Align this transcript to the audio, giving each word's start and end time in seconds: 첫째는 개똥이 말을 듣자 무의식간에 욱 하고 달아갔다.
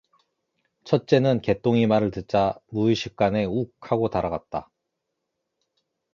첫째는 0.83 1.43
개똥이 1.43 1.85
말을 1.85 2.09
듣자 2.09 2.55
무의식간에 2.71 3.45
욱 3.45 3.75
하고 3.81 4.09
달아갔다. 4.09 4.71